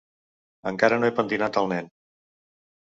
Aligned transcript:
Encara 0.71 0.99
no 1.03 1.11
he 1.11 1.15
pentinat 1.21 1.61
el 1.63 1.71
nen. 1.77 1.95